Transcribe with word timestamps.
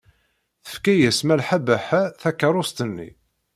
Tefka-as 0.65 1.19
Malḥa 1.27 1.57
Baḥa 1.65 2.03
takeṛṛust-nni. 2.21 3.09